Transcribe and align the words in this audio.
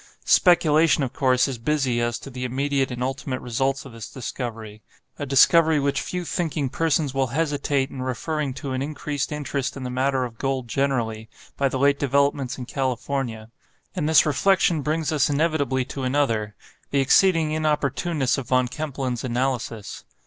Speculation, 0.25 1.03
of 1.03 1.13
course, 1.13 1.47
is 1.47 1.59
busy 1.59 2.01
as 2.01 2.17
to 2.17 2.31
the 2.31 2.43
immediate 2.43 2.89
and 2.89 3.03
ultimate 3.03 3.39
results 3.39 3.85
of 3.85 3.91
this 3.91 4.09
discovery—a 4.09 5.25
discovery 5.27 5.79
which 5.79 6.01
few 6.01 6.25
thinking 6.25 6.69
persons 6.69 7.13
will 7.13 7.27
hesitate 7.27 7.91
in 7.91 8.01
referring 8.01 8.51
to 8.55 8.71
an 8.71 8.81
increased 8.81 9.31
interest 9.31 9.77
in 9.77 9.83
the 9.83 9.91
matter 9.91 10.23
of 10.25 10.39
gold 10.39 10.67
generally, 10.67 11.29
by 11.55 11.69
the 11.69 11.77
late 11.77 11.99
developments 11.99 12.57
in 12.57 12.65
California; 12.65 13.51
and 13.95 14.09
this 14.09 14.25
reflection 14.25 14.81
brings 14.81 15.11
us 15.11 15.29
inevitably 15.29 15.85
to 15.85 16.01
another—the 16.01 16.99
exceeding 16.99 17.51
inopportuneness 17.51 18.39
of 18.39 18.47
Von 18.49 18.67
Kempelen's 18.67 19.23
analysis. 19.23 20.03